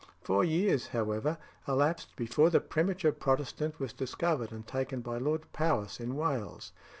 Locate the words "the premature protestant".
2.49-3.79